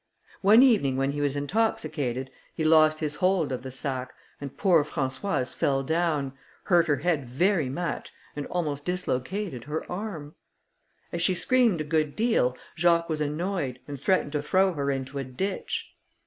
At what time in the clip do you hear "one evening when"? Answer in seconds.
0.41-1.11